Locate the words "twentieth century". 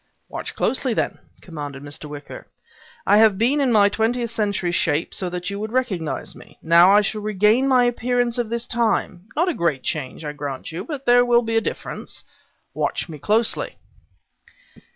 3.87-4.71